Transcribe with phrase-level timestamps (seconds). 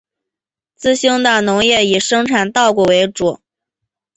[0.73, 3.39] 资兴的农业以生产稻谷为主。